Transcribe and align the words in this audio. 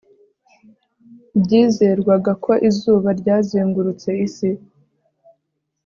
Byizerwaga 1.41 2.31
ko 2.43 2.51
izuba 2.69 3.09
ryazengurutse 3.19 4.09
isi 4.27 4.49